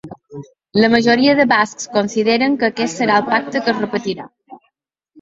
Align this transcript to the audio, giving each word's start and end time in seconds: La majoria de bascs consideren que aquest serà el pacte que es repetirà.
La 0.83 0.89
majoria 0.93 1.35
de 1.41 1.45
bascs 1.53 1.87
consideren 1.99 2.57
que 2.65 2.69
aquest 2.75 3.01
serà 3.05 3.23
el 3.23 3.31
pacte 3.31 3.65
que 3.69 3.75
es 3.79 3.83
repetirà. 3.87 4.31